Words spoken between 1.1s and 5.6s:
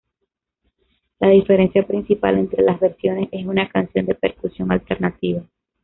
La diferencia principal entre las versiones es una canción de percusión alternativa.